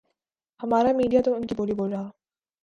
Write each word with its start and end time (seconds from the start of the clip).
ہمارا 0.59 0.91
میڈیا 0.97 1.21
تو 1.25 1.33
انکی 1.35 1.55
بولی 1.55 1.73
بول 1.73 1.89
رہا۔ 1.93 2.09